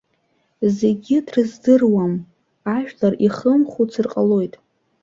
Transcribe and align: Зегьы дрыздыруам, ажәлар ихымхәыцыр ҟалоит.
Зегьы 0.77 1.17
дрыздыруам, 1.27 2.13
ажәлар 2.75 3.13
ихымхәыцыр 3.25 4.07
ҟалоит. 4.11 4.53